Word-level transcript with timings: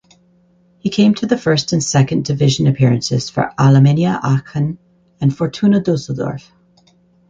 He 0.79 0.89
came 0.89 1.13
to 1.13 1.37
first 1.37 1.73
and 1.73 1.83
second 1.83 2.25
division 2.25 2.65
appearances 2.65 3.29
for 3.29 3.53
Alemannia 3.59 4.19
Aachen 4.23 4.79
and 5.19 5.37
Fortuna 5.37 5.79
Dusseldorf. 5.79 6.51